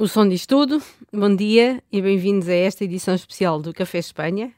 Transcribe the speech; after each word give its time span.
O 0.00 0.08
som 0.08 0.26
diz 0.26 0.46
tudo. 0.46 0.82
Bom 1.12 1.36
dia 1.36 1.84
e 1.92 2.00
bem-vindos 2.00 2.48
a 2.48 2.54
esta 2.54 2.84
edição 2.84 3.14
especial 3.14 3.60
do 3.60 3.70
Café 3.70 3.98
Espanha. 3.98 4.50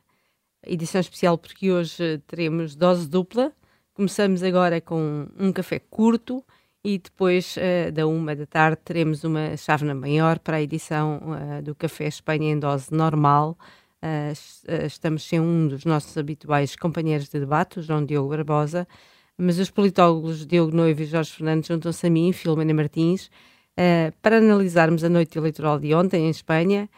Edição 0.64 1.00
especial 1.00 1.36
porque 1.36 1.72
hoje 1.72 2.18
teremos 2.28 2.76
dose 2.76 3.08
dupla. 3.08 3.52
Começamos 3.92 4.44
agora 4.44 4.80
com 4.80 5.26
um 5.36 5.50
café 5.50 5.80
curto 5.80 6.44
e 6.84 6.96
depois 6.96 7.56
uh, 7.56 7.90
da 7.90 8.06
uma 8.06 8.36
da 8.36 8.46
tarde 8.46 8.78
teremos 8.84 9.24
uma 9.24 9.56
chávena 9.56 9.96
maior 9.96 10.38
para 10.38 10.58
a 10.58 10.62
edição 10.62 11.20
uh, 11.24 11.60
do 11.60 11.74
Café 11.74 12.06
Espanha 12.06 12.52
em 12.52 12.56
dose 12.60 12.94
normal. 12.94 13.58
Uh, 14.00 14.86
estamos 14.86 15.24
sem 15.24 15.40
um 15.40 15.66
dos 15.66 15.84
nossos 15.84 16.16
habituais 16.16 16.76
companheiros 16.76 17.28
de 17.28 17.40
debate, 17.40 17.80
o 17.80 17.82
João 17.82 18.06
Diogo 18.06 18.28
Barbosa, 18.28 18.86
mas 19.36 19.58
os 19.58 19.70
politólogos 19.70 20.46
Diogo 20.46 20.72
Noivo 20.72 21.02
e 21.02 21.04
Jorge 21.04 21.32
Fernandes 21.32 21.66
juntam-se 21.66 22.06
a 22.06 22.10
mim, 22.10 22.32
Filomena 22.32 22.72
Martins, 22.72 23.28
uh, 23.78 24.12
para 24.20 24.38
analisarmos 24.38 25.04
a 25.04 25.08
noite 25.08 25.38
eleitoral 25.38 25.78
de 25.78 25.94
ontem 25.94 26.26
em 26.26 26.30
Espanha, 26.30 26.88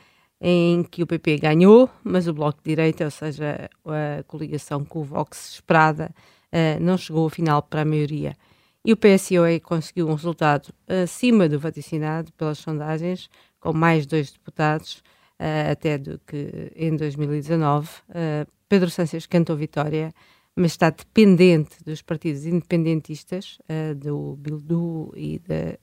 em 0.41 0.83
que 0.83 1.03
o 1.03 1.07
PP 1.07 1.39
ganhou, 1.39 1.89
mas 2.03 2.29
o 2.29 2.35
Bloco 2.35 2.59
de 2.63 2.71
Direita, 2.71 3.05
ou 3.05 3.11
seja, 3.11 3.71
a 3.87 4.23
coligação 4.25 4.85
com 4.85 5.01
o 5.01 5.05
Vox 5.05 5.53
esperada, 5.53 6.15
uh, 6.53 6.83
não 6.83 6.99
chegou 6.99 7.25
ao 7.25 7.31
final 7.31 7.63
para 7.63 7.83
a 7.83 7.85
maioria. 7.85 8.37
E 8.85 8.93
o 8.93 8.97
PSOE 8.97 9.61
conseguiu 9.61 10.09
um 10.09 10.15
resultado 10.15 10.69
acima 10.87 11.49
do 11.49 11.59
vaticinado 11.59 12.31
pelas 12.33 12.59
sondagens, 12.59 13.31
com 13.59 13.73
mais 13.73 14.05
dois 14.05 14.31
deputados, 14.31 15.03
uh, 15.41 15.73
até 15.73 15.97
do 15.97 16.21
que 16.27 16.71
em 16.77 16.95
2019. 16.95 17.89
Uh, 17.89 18.51
Pedro 18.69 18.91
Sánchez 18.91 19.27
cantou 19.27 19.57
vitória, 19.57 20.13
mas 20.55 20.73
está 20.73 20.91
dependente 20.91 21.83
dos 21.83 22.03
partidos 22.03 22.45
independentistas, 22.45 23.59
uh, 23.63 23.95
do 23.95 24.37
Bildu 24.37 25.13
e 25.17 25.39
da 25.39 25.79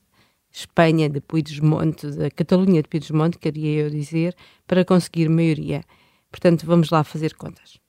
Espanha 0.52 1.10
de 1.10 1.22
Puigdemont, 1.22 1.96
da 2.18 2.30
Catalunha 2.30 2.82
de 2.82 2.90
Puigdemont, 2.90 3.38
queria 3.38 3.84
eu 3.84 3.90
dizer, 3.90 4.36
para 4.68 4.84
conseguir 4.84 5.30
maioria. 5.30 5.84
Portanto, 6.30 6.66
vamos 6.66 6.90
lá 6.90 7.04
fazer 7.04 7.36
contas. 7.36 7.80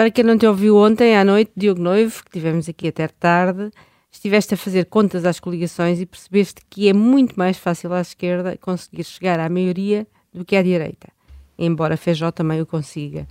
Para 0.00 0.10
quem 0.10 0.24
não 0.24 0.38
te 0.38 0.46
ouviu 0.46 0.78
ontem 0.78 1.14
à 1.14 1.22
noite, 1.22 1.52
Diogo 1.54 1.82
Noivo, 1.82 2.24
que 2.24 2.30
tivemos 2.30 2.66
aqui 2.70 2.88
até 2.88 3.06
tarde, 3.06 3.70
estiveste 4.10 4.54
a 4.54 4.56
fazer 4.56 4.86
contas 4.86 5.26
às 5.26 5.38
coligações 5.38 6.00
e 6.00 6.06
percebeste 6.06 6.62
que 6.70 6.88
é 6.88 6.92
muito 6.94 7.38
mais 7.38 7.58
fácil 7.58 7.92
à 7.92 8.00
esquerda 8.00 8.56
conseguir 8.56 9.04
chegar 9.04 9.38
à 9.38 9.48
maioria 9.50 10.06
do 10.32 10.42
que 10.42 10.56
à 10.56 10.62
direita, 10.62 11.08
embora 11.58 11.98
Feijó 11.98 12.30
também 12.30 12.62
o 12.62 12.66
consiga. 12.66 13.28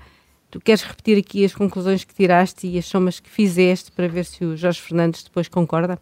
Tu 0.52 0.60
queres 0.60 0.82
repetir 0.82 1.18
aqui 1.18 1.46
as 1.46 1.54
conclusões 1.54 2.04
que 2.04 2.14
tiraste 2.14 2.68
e 2.68 2.78
as 2.78 2.86
somas 2.86 3.20
que 3.20 3.30
fizeste 3.30 3.92
para 3.92 4.08
ver 4.08 4.26
se 4.26 4.44
o 4.44 4.58
Jorge 4.58 4.82
Fernandes 4.82 5.24
depois 5.24 5.48
concorda? 5.48 6.00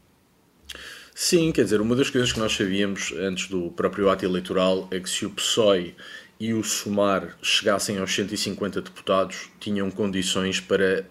Sim, 1.14 1.52
quer 1.52 1.64
dizer, 1.64 1.81
uma 1.81 1.95
das 1.95 2.09
coisas 2.09 2.31
que 2.31 2.40
nós 2.40 2.56
sabíamos 2.56 3.12
antes 3.20 3.48
do 3.48 3.72
próprio 3.72 4.09
ato 4.09 4.23
eleitoral 4.23 4.88
é 4.92 5.00
que 5.00 5.09
se 5.09 5.25
o 5.25 5.31
PSOE 5.31 5.95
e 6.40 6.53
o 6.53 6.64
SUMAR 6.64 7.36
chegassem 7.42 7.98
aos 7.98 8.14
150 8.14 8.81
deputados, 8.81 9.50
tinham 9.59 9.90
condições 9.90 10.59
para 10.59 11.06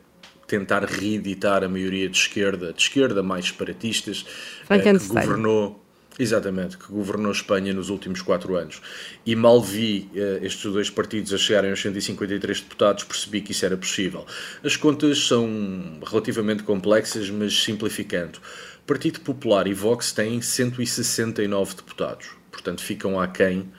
tentar 0.46 0.84
reeditar 0.84 1.64
a 1.64 1.68
maioria 1.68 2.08
de 2.08 2.16
esquerda, 2.16 2.72
de 2.72 2.80
esquerda 2.80 3.22
mais 3.22 3.46
separatistas, 3.46 4.24
eh, 4.70 4.78
que 4.78 5.08
governou 5.08 5.84
Exatamente, 6.18 6.78
que 6.78 6.90
governou 6.90 7.30
Espanha 7.30 7.74
nos 7.74 7.90
últimos 7.90 8.22
quatro 8.22 8.56
anos. 8.56 8.80
E 9.24 9.36
mal 9.36 9.60
vi 9.60 10.10
uh, 10.14 10.44
estes 10.44 10.72
dois 10.72 10.88
partidos 10.88 11.32
a 11.34 11.38
chegarem 11.38 11.70
aos 11.70 11.80
153 11.80 12.60
deputados, 12.60 13.04
percebi 13.04 13.42
que 13.42 13.52
isso 13.52 13.66
era 13.66 13.76
possível. 13.76 14.24
As 14.64 14.76
contas 14.76 15.18
são 15.18 16.00
relativamente 16.06 16.62
complexas, 16.62 17.28
mas 17.28 17.62
simplificando. 17.62 18.38
Partido 18.86 19.20
Popular 19.20 19.66
e 19.66 19.74
Vox 19.74 20.12
têm 20.12 20.40
169 20.40 21.74
deputados, 21.76 22.28
portanto 22.50 22.82
ficam 22.82 23.20
aquém 23.20 23.70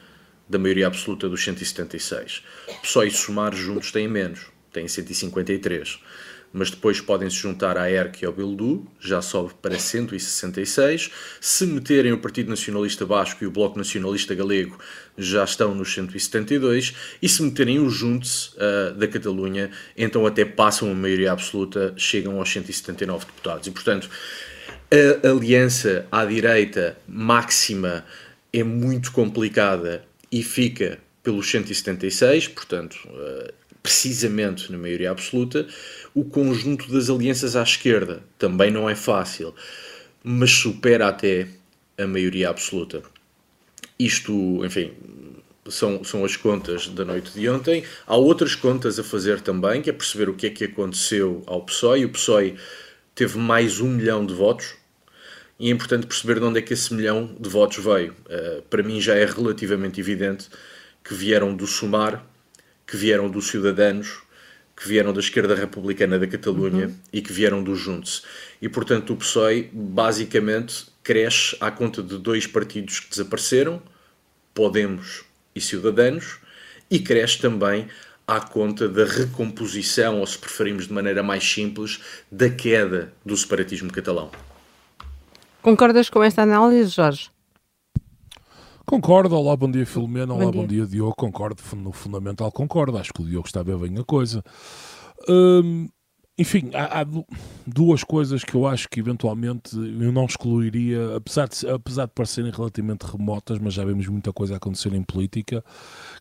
da 0.47 0.59
maioria 0.59 0.87
absoluta 0.87 1.27
dos 1.27 1.43
176. 1.43 2.43
PSOE 2.83 3.07
e 3.07 3.11
Somar 3.11 3.55
juntos 3.55 3.91
têm 3.91 4.07
menos, 4.07 4.47
têm 4.71 4.87
153 4.87 5.99
mas 6.51 6.71
depois 6.71 6.99
podem 7.01 7.29
se 7.29 7.35
juntar 7.35 7.77
à 7.77 7.89
ERC 7.89 8.23
e 8.23 8.25
ao 8.25 8.33
Bildu, 8.33 8.87
já 8.99 9.21
sobe 9.21 9.53
para 9.61 9.77
166. 9.77 11.11
Se 11.39 11.65
meterem 11.65 12.11
o 12.13 12.17
Partido 12.17 12.49
Nacionalista 12.49 13.05
Basco 13.05 13.43
e 13.43 13.47
o 13.47 13.51
Bloco 13.51 13.77
Nacionalista 13.77 14.33
Galego, 14.33 14.77
já 15.17 15.43
estão 15.43 15.75
nos 15.75 15.93
172. 15.93 16.95
E 17.21 17.29
se 17.29 17.43
meterem 17.43 17.79
o 17.79 17.89
Juntos 17.89 18.55
uh, 18.55 18.93
da 18.95 19.07
Catalunha, 19.07 19.71
então 19.95 20.25
até 20.25 20.45
passam 20.45 20.91
a 20.91 20.95
maioria 20.95 21.31
absoluta, 21.31 21.93
chegam 21.97 22.39
aos 22.39 22.49
179 22.49 23.25
deputados. 23.25 23.67
E 23.67 23.71
portanto, 23.71 24.09
a 25.23 25.27
aliança 25.29 26.07
à 26.11 26.25
direita 26.25 26.97
máxima 27.07 28.05
é 28.53 28.63
muito 28.63 29.11
complicada 29.11 30.03
e 30.31 30.41
fica 30.41 30.99
pelos 31.21 31.49
176, 31.49 32.47
portanto, 32.47 32.97
uh, 33.05 33.53
precisamente 33.87 34.69
na 34.69 34.77
maioria 34.77 35.11
absoluta, 35.11 35.65
o 36.13 36.25
conjunto 36.25 36.91
das 36.91 37.09
alianças 37.09 37.55
à 37.55 37.63
esquerda 37.63 38.21
também 38.37 38.69
não 38.69 38.89
é 38.89 38.95
fácil, 38.95 39.55
mas 40.21 40.51
supera 40.51 41.07
até 41.07 41.47
a 41.97 42.05
maioria 42.05 42.49
absoluta. 42.49 43.01
Isto, 43.97 44.33
enfim, 44.65 44.91
são, 45.69 46.03
são 46.03 46.25
as 46.25 46.35
contas 46.35 46.89
da 46.89 47.05
noite 47.05 47.31
de 47.31 47.47
ontem. 47.47 47.85
Há 48.05 48.17
outras 48.17 48.55
contas 48.55 48.99
a 48.99 49.05
fazer 49.05 49.39
também, 49.39 49.81
que 49.81 49.89
é 49.89 49.93
perceber 49.93 50.27
o 50.27 50.33
que 50.33 50.47
é 50.47 50.49
que 50.49 50.65
aconteceu 50.65 51.41
ao 51.47 51.61
PSOE. 51.61 52.03
O 52.03 52.09
PSOE 52.09 52.57
teve 53.15 53.37
mais 53.37 53.79
um 53.79 53.87
milhão 53.87 54.25
de 54.25 54.33
votos, 54.33 54.75
e 55.57 55.69
é 55.69 55.71
importante 55.71 56.05
perceber 56.05 56.41
de 56.41 56.45
onde 56.45 56.59
é 56.59 56.61
que 56.61 56.73
esse 56.73 56.93
milhão 56.93 57.33
de 57.39 57.47
votos 57.47 57.81
veio. 57.81 58.13
Uh, 58.25 58.61
para 58.63 58.83
mim 58.83 58.99
já 58.99 59.15
é 59.15 59.23
relativamente 59.23 60.01
evidente 60.01 60.49
que 61.01 61.13
vieram 61.13 61.55
do 61.55 61.65
Sumar, 61.65 62.21
que 62.87 62.95
vieram 62.95 63.29
dos 63.29 63.47
Ciudadanos, 63.49 64.21
que 64.75 64.87
vieram 64.87 65.11
da 65.11 65.19
esquerda 65.19 65.53
republicana 65.53 66.17
da 66.17 66.25
Catalunha 66.25 66.87
uhum. 66.87 66.95
e 67.11 67.21
que 67.21 67.33
vieram 67.33 67.61
do 67.61 67.75
Juntos. 67.75 68.23
E, 68.61 68.69
portanto, 68.69 69.11
o 69.11 69.17
PSOE 69.17 69.69
basicamente 69.73 70.85
cresce 71.03 71.57
à 71.59 71.69
conta 71.69 72.01
de 72.01 72.17
dois 72.17 72.47
partidos 72.47 72.99
que 73.01 73.09
desapareceram, 73.09 73.81
Podemos 74.53 75.23
e 75.53 75.59
Ciudadanos, 75.61 76.37
e 76.89 76.99
cresce 76.99 77.39
também 77.39 77.87
à 78.27 78.39
conta 78.39 78.87
da 78.87 79.05
recomposição, 79.05 80.19
ou 80.19 80.27
se 80.27 80.37
preferimos 80.37 80.87
de 80.87 80.93
maneira 80.93 81.23
mais 81.23 81.43
simples, 81.43 81.99
da 82.31 82.49
queda 82.49 83.13
do 83.25 83.35
separatismo 83.35 83.91
catalão. 83.91 84.31
Concordas 85.61 86.09
com 86.09 86.23
esta 86.23 86.43
análise, 86.43 86.89
Jorge? 86.91 87.29
Concordo, 88.89 89.35
olá, 89.35 89.53
bom 89.57 89.69
dia 89.69 89.85
Filomena, 89.85 90.33
olá, 90.33 90.45
bom 90.45 90.51
dia. 90.51 90.61
bom 90.61 90.65
dia 90.67 90.85
Diogo, 90.87 91.13
concordo, 91.13 91.61
no 91.75 91.91
fundamental 91.91 92.49
concordo, 92.49 92.97
acho 92.97 93.11
que 93.13 93.21
o 93.21 93.25
Diogo 93.25 93.45
está 93.45 93.59
a 93.59 93.63
ver 93.63 93.77
bem 93.77 93.99
a 93.99 94.03
coisa. 94.05 94.41
Hum, 95.27 95.89
enfim, 96.39 96.69
há, 96.73 97.01
há, 97.01 97.05
duas 97.65 98.03
coisas 98.03 98.43
que 98.43 98.53
eu 98.53 98.67
acho 98.67 98.87
que 98.87 98.99
eventualmente 98.99 99.75
eu 99.75 100.11
não 100.11 100.25
excluiria, 100.25 101.15
apesar 101.15 101.47
de, 101.47 101.67
apesar 101.67 102.05
de 102.05 102.11
parecerem 102.13 102.51
relativamente 102.51 103.03
remotas, 103.05 103.57
mas 103.57 103.73
já 103.73 103.83
vemos 103.83 104.07
muita 104.07 104.31
coisa 104.31 104.53
a 104.53 104.57
acontecer 104.57 104.93
em 104.93 105.01
política, 105.01 105.63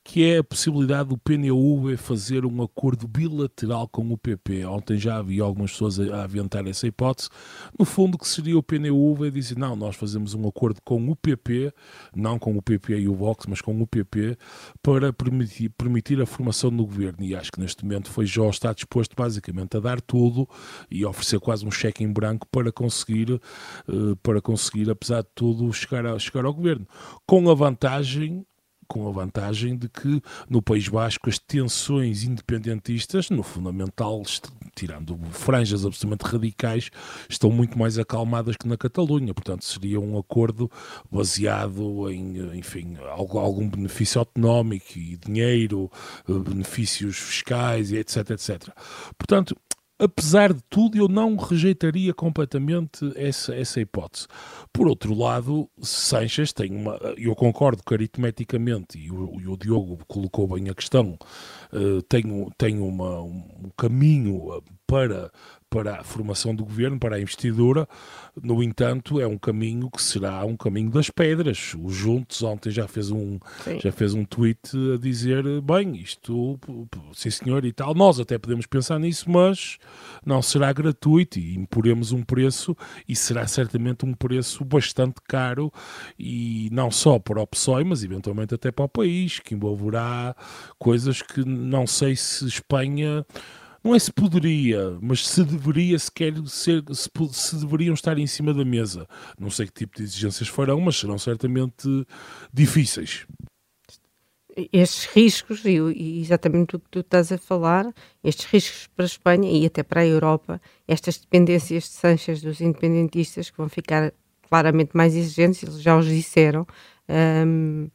que 0.03 0.25
é 0.25 0.39
a 0.39 0.45
possibilidade 0.45 1.11
do 1.11 1.19
PNUV 1.19 1.99
fazer 1.99 2.47
um 2.47 2.63
acordo 2.63 3.07
bilateral 3.07 3.87
com 3.89 4.11
o 4.11 4.17
PP. 4.17 4.65
Ontem 4.65 4.97
já 4.97 5.19
havia 5.19 5.43
algumas 5.43 5.73
pessoas 5.73 6.01
a, 6.01 6.25
aventar 6.25 6.67
essa 6.67 6.87
hipótese. 6.87 7.29
No 7.79 7.85
fundo, 7.85 8.17
que 8.17 8.27
seria 8.27 8.57
o 8.57 8.63
PNUV 8.63 9.31
dizer, 9.31 9.59
não, 9.59 9.77
nós 9.77 9.97
fazemos 9.97 10.33
um 10.33 10.49
acordo 10.49 10.81
com 10.83 11.11
o 11.11 11.15
PP, 11.15 11.73
não 12.15 12.39
com 12.39 12.57
o 12.57 12.63
PP 12.63 13.01
e 13.01 13.09
o 13.09 13.15
Vox, 13.15 13.45
mas 13.47 13.61
com 13.61 13.79
o 13.81 13.87
PP, 13.87 14.39
para 14.83 15.13
permitir, 15.13 15.69
permitir 15.71 16.23
a 16.23 16.27
formação 16.27 16.75
do 16.75 16.87
governo. 16.87 17.23
E 17.23 17.37
acho 17.37 17.53
que 17.53 17.61
neste 17.61 17.85
momento 17.85 18.11
foi 18.11 18.25
já 18.25 18.47
está 18.49 18.73
disposto 18.73 19.15
basicamente 19.15 19.77
a 19.77 19.81
dar 19.81 20.01
tudo 20.07 20.49
e 20.91 21.05
oferecer 21.05 21.41
quase 21.41 21.67
um 21.67 21.71
cheque 21.71 22.05
em 22.05 22.13
branco 22.13 22.47
para 22.51 22.71
conseguir, 22.73 23.33
uh, 23.33 24.17
para 24.23 24.41
conseguir, 24.41 24.91
apesar 24.91 25.23
de 25.23 25.29
tudo, 25.35 25.73
chegar, 25.73 26.07
a, 26.07 26.19
chegar 26.19 26.45
ao 26.45 26.55
governo. 26.55 26.87
Com 27.27 27.51
a 27.51 27.55
vantagem 27.55 28.47
com 28.87 29.09
a 29.09 29.13
vantagem 29.13 29.77
de 29.77 29.89
que 29.89 30.23
no 30.49 30.63
País 30.63 30.89
Basco 30.89 31.29
as 31.29 31.39
tensões 31.39 32.25
independentistas, 32.25 33.31
no 33.31 33.43
fundamental, 33.43 34.23
tirando 34.75 35.19
franjas 35.31 35.85
absolutamente 35.85 36.31
radicais, 36.31 36.91
estão 37.29 37.51
muito 37.51 37.79
mais 37.79 37.99
acalmadas 37.99 38.57
que 38.57 38.69
na 38.69 38.77
Catalunha. 38.77 39.35
Portanto, 39.35 39.65
seria 39.65 40.01
um 40.01 40.19
acordo 40.19 40.71
baseado 41.11 42.11
em, 42.11 42.57
enfim, 42.57 42.97
algum 43.11 43.69
benefício 43.69 44.19
autonómico 44.21 44.97
e 44.97 45.17
dinheiro, 45.17 45.91
eh, 46.29 46.33
benefícios 46.33 47.17
fiscais 47.17 47.91
e 47.91 47.97
etc, 47.97 48.31
etc. 48.31 48.69
Portanto, 49.19 49.57
apesar 49.99 50.53
de 50.53 50.63
tudo, 50.69 50.99
eu 50.99 51.09
não 51.09 51.37
rejeitaria 51.37 52.13
completamente 52.13 53.13
essa, 53.17 53.55
essa 53.55 53.81
hipótese. 53.81 54.27
Por 54.73 54.89
outro 54.89 55.15
lado, 55.15 55.69
Sanches 55.81 56.53
tem 56.53 56.75
uma. 56.75 56.97
Eu 57.17 57.35
concordo 57.35 57.83
que 57.83 57.95
aritmeticamente, 57.95 58.99
e 58.99 59.11
o, 59.11 59.41
e 59.41 59.49
o 59.49 59.57
Diogo 59.57 59.99
colocou 60.07 60.47
bem 60.47 60.69
a 60.69 60.75
questão, 60.75 61.19
uh, 61.73 62.03
tem, 62.03 62.25
tem 62.59 62.79
uma, 62.79 63.23
um 63.23 63.71
caminho 63.77 64.63
para 64.87 65.31
para 65.77 66.01
a 66.01 66.03
formação 66.03 66.55
do 66.55 66.65
governo, 66.65 66.99
para 66.99 67.17
a 67.17 67.21
investidura. 67.21 67.87
No 68.43 68.63
entanto, 68.63 69.21
é 69.21 69.27
um 69.27 69.37
caminho 69.37 69.91
que 69.91 70.03
será 70.03 70.43
um 70.47 70.57
caminho 70.57 70.91
das 70.91 71.11
pedras. 71.11 71.75
O 71.79 71.91
Juntos 71.91 72.43
ontem 72.43 72.71
já 72.71 72.89
fez 72.89 73.11
um, 73.11 73.39
já 73.79 73.93
fez 73.93 74.15
um 74.15 74.25
tweet 74.25 74.71
a 74.95 74.97
dizer: 74.99 75.45
bem, 75.61 75.97
isto, 75.97 76.59
sim 77.13 77.29
senhor 77.29 77.63
e 77.67 77.73
tal, 77.73 77.95
nós 77.95 78.19
até 78.19 78.39
podemos 78.39 78.65
pensar 78.65 78.99
nisso, 78.99 79.31
mas 79.31 79.77
não 80.25 80.41
será 80.41 80.73
gratuito 80.73 81.39
e 81.39 81.55
imporemos 81.55 82.11
um 82.11 82.23
preço 82.23 82.75
e 83.07 83.15
será 83.15 83.47
certamente 83.47 84.07
um 84.07 84.15
preço 84.15 84.65
bastante 84.65 85.17
caro 85.29 85.71
e 86.19 86.71
não 86.73 86.91
só 86.91 87.19
para 87.19 87.43
o 87.43 87.47
PSOE, 87.47 87.85
mas 87.85 88.03
eventualmente 88.03 88.55
até 88.55 88.71
para 88.71 88.87
o 88.87 88.89
país, 88.89 89.41
que 89.41 89.55
envolverá 89.55 90.35
coisas 90.79 91.21
que 91.21 91.45
não 91.45 91.87
sei 91.87 92.17
se 92.17 92.47
Espanha 92.47 93.27
não 93.87 93.95
é 93.95 93.99
se 94.01 94.13
poderia, 94.13 94.99
mas 95.01 95.27
se 95.27 95.45
deveria 95.45 95.97
sequer 95.97 96.35
ser, 96.49 96.83
se, 96.93 97.09
se, 97.33 97.57
deveriam 97.57 97.95
estar 97.95 98.19
em 98.19 98.27
cima 98.27 98.53
da 98.53 98.65
mesa. 98.65 99.07
Não 99.39 99.49
sei 99.49 99.67
que 99.67 99.73
tipo 99.73 99.97
de 99.97 100.03
exigências 100.03 100.49
farão, 100.49 100.81
mas 100.81 100.97
serão 100.97 101.17
certamente 101.17 101.89
difíceis. 102.53 103.27
Estes 104.73 105.05
riscos, 105.07 105.65
e, 105.65 106.21
exatamente 106.21 106.75
o 106.75 106.81
que 106.81 106.89
tu 106.91 107.01
estás 107.01 107.31
a 107.31 107.39
falar, 107.39 107.95
estes 108.25 108.47
riscos 108.47 108.89
para 108.89 109.05
a 109.05 109.07
Espanha 109.07 109.51
e 109.53 109.67
até 109.67 109.85
para 109.85 110.01
a 110.01 110.07
Europa, 110.07 110.61
estas 110.89 111.19
dependências 111.19 111.85
de 111.85 111.91
sanchas 111.91 112.41
dos 112.41 112.61
independentistas 112.61 113.51
que 113.51 113.57
vão 113.57 113.69
ficar 113.69 114.13
claramente 114.49 114.97
mais 114.97 115.15
exigentes, 115.15 115.63
eles 115.63 115.81
já 115.81 115.97
os 115.97 116.07
disseram, 116.07 116.67
um, 117.47 117.89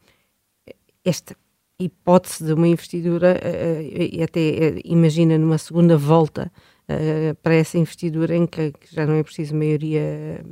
esta 1.04 1.36
hipótese 1.84 2.44
de 2.44 2.52
uma 2.52 2.68
investidura, 2.68 3.34
uh, 3.34 3.82
e 4.12 4.22
até 4.22 4.40
uh, 4.40 4.80
imagina 4.84 5.38
numa 5.38 5.58
segunda 5.58 5.96
volta 5.96 6.50
para 7.42 7.54
essa 7.54 7.78
investidura 7.78 8.36
em 8.36 8.46
que, 8.46 8.70
já 8.90 9.06
não 9.06 9.14
é 9.14 9.22
preciso 9.22 9.56
maioria, 9.56 10.44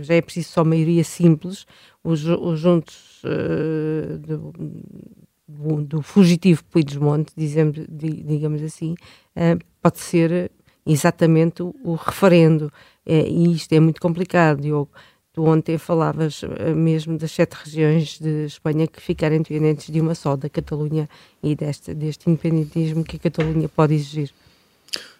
já 0.00 0.14
é 0.14 0.22
preciso 0.22 0.48
só 0.48 0.64
maioria 0.64 1.04
simples, 1.04 1.66
os, 2.02 2.24
os 2.24 2.58
juntos 2.58 3.20
do, 4.20 4.52
do, 5.46 5.82
do, 5.82 6.02
fugitivo 6.02 6.64
Puigdemont, 6.64 7.30
digamos 7.36 8.62
assim, 8.62 8.94
pode 9.82 9.98
ser 9.98 10.50
exatamente 10.86 11.62
o 11.62 11.94
referendo, 11.94 12.72
e 13.04 13.52
isto 13.52 13.74
é 13.74 13.80
muito 13.80 14.00
complicado, 14.00 14.62
Diogo. 14.62 14.88
Tu 15.38 15.44
ontem 15.44 15.78
falavas 15.78 16.42
eh, 16.42 16.74
mesmo 16.74 17.16
das 17.16 17.30
sete 17.30 17.52
regiões 17.52 18.18
de 18.18 18.46
Espanha 18.46 18.88
que 18.88 19.00
ficarem 19.00 19.40
dependentes 19.40 19.88
de 19.88 20.00
uma 20.00 20.12
só, 20.12 20.34
da 20.34 20.48
Catalunha 20.48 21.08
e 21.40 21.54
deste, 21.54 21.94
deste 21.94 22.28
independentismo 22.28 23.04
que 23.04 23.14
a 23.14 23.18
Catalunha 23.20 23.68
pode 23.68 23.94
exigir. 23.94 24.32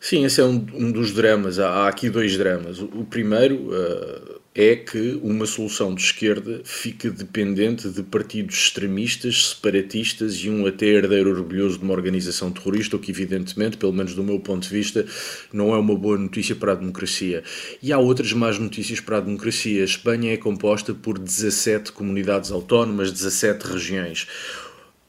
Sim, 0.01 0.25
esse 0.25 0.41
é 0.41 0.45
um, 0.45 0.65
um 0.75 0.93
dos 0.93 1.13
dramas. 1.13 1.59
Há, 1.59 1.69
há, 1.69 1.89
aqui 1.89 2.09
dois 2.09 2.37
dramas. 2.37 2.79
O, 2.79 2.85
o 3.01 3.05
primeiro 3.05 3.57
uh, 3.71 4.41
é 4.55 4.77
que 4.77 5.19
uma 5.23 5.45
solução 5.45 5.93
de 5.93 6.03
esquerda 6.03 6.61
fica 6.65 7.11
dependente 7.11 7.89
de 7.89 8.03
partidos 8.05 8.55
extremistas, 8.57 9.51
separatistas 9.51 10.37
e 10.37 10.49
um 10.49 10.67
até 10.67 10.87
herdeiro 10.87 11.31
orgulhoso 11.31 11.79
de 11.79 11.85
uma 11.85 11.95
organização 11.95 12.51
terrorista, 12.53 12.95
o 12.95 12.99
que, 12.99 13.11
evidentemente, 13.11 13.77
pelo 13.77 13.93
menos 13.93 14.15
do 14.15 14.23
meu 14.23 14.39
ponto 14.39 14.63
de 14.63 14.75
vista, 14.75 15.05
não 15.53 15.75
é 15.75 15.79
uma 15.79 15.97
boa 15.97 16.17
notícia 16.17 16.55
para 16.55 16.73
a 16.73 16.77
democracia. 16.77 17.43
E 17.83 17.93
há 17.93 17.99
outras 17.99 18.33
más 18.33 18.57
notícias 18.59 19.01
para 19.01 19.19
a 19.19 19.21
democracia. 19.21 19.83
A 19.83 19.85
Espanha 19.85 20.33
é 20.33 20.37
composta 20.37 20.95
por 20.95 21.19
17 21.19 21.91
comunidades 21.91 22.53
autónomas, 22.53 23.11
17 23.11 23.67
regiões. 23.67 24.29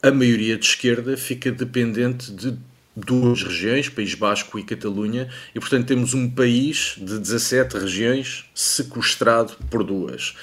A 0.02 0.10
maioria 0.10 0.56
de 0.56 0.64
esquerda 0.64 1.16
fica 1.16 1.52
dependente 1.52 2.32
de 2.32 2.56
duas 2.96 3.42
regiões, 3.42 3.88
País 3.88 4.14
Basco 4.14 4.58
e 4.58 4.64
Catalunha, 4.64 5.28
e 5.54 5.60
portanto 5.60 5.86
temos 5.86 6.12
um 6.12 6.28
país 6.28 6.94
de 6.98 7.18
17 7.18 7.78
regiões 7.78 8.44
sequestrado 8.54 9.56
por 9.70 9.84
duas. 9.84 10.34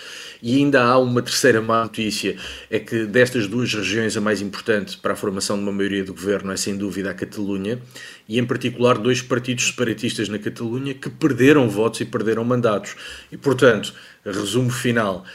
E 0.42 0.58
ainda 0.58 0.84
há 0.84 0.98
uma 0.98 1.22
terceira 1.22 1.62
má 1.62 1.84
notícia, 1.84 2.38
é 2.70 2.80
que 2.80 3.06
destas 3.06 3.48
duas 3.48 3.74
regiões 3.74 4.16
a 4.16 4.22
mais 4.22 4.42
importante 4.42 4.98
para 4.98 5.14
a 5.14 5.16
formação 5.16 5.58
de 5.58 5.64
uma 5.64 5.72
maioria 5.72 6.04
do 6.04 6.14
governo 6.14 6.52
é 6.52 6.58
sem 6.58 6.78
dúvida 6.78 7.12
a 7.12 7.14
Catalunha, 7.14 7.82
e 8.30 8.40
em 8.40 8.46
particular 8.46 8.98
dois 8.98 9.22
partidos 9.22 9.68
separatistas 9.68 10.30
na 10.30 10.40
Catalunha 10.40 10.94
que 10.94 11.10
perderam 11.10 11.70
votos 11.70 12.02
e 12.02 12.06
perderam 12.06 12.44
mandatos. 12.44 12.96
E 13.32 13.38
portanto, 13.38 13.94
resumo 14.24 14.70
final, 14.70 15.26